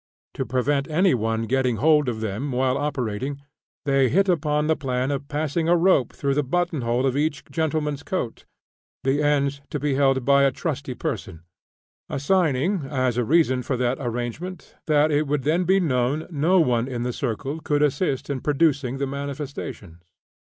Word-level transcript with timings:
To 0.33 0.47
prevent 0.47 0.89
any 0.89 1.13
one 1.13 1.43
getting 1.43 1.75
hold 1.75 2.09
of 2.09 2.21
them 2.21 2.51
while 2.51 2.75
operating, 2.75 3.39
they 3.85 4.09
hit 4.09 4.27
upon 4.27 4.65
the 4.65 4.75
plan 4.75 5.11
of 5.11 5.27
passing 5.27 5.69
a 5.69 5.77
rope 5.77 6.11
through 6.11 6.39
a 6.39 6.41
button 6.41 6.81
hole 6.81 7.05
of 7.05 7.15
each 7.15 7.43
gentleman's 7.51 8.01
coat, 8.01 8.43
the 9.03 9.21
ends 9.21 9.61
to 9.69 9.79
be 9.79 9.93
held 9.93 10.25
by 10.25 10.41
a 10.41 10.51
trusty 10.51 10.95
person 10.95 11.43
assigning, 12.09 12.81
as 12.89 13.15
a 13.17 13.23
reason 13.23 13.61
for 13.61 13.77
that 13.77 13.99
arrangement, 14.01 14.73
that 14.87 15.11
it 15.11 15.27
would 15.27 15.43
then 15.43 15.65
be 15.65 15.79
known 15.79 16.25
no 16.31 16.59
one 16.59 16.87
in 16.87 17.03
the 17.03 17.13
circle 17.13 17.59
could 17.59 17.83
assist 17.83 18.27
in 18.27 18.41
producing 18.41 18.97
the 18.97 19.05
manifestations. 19.05 20.01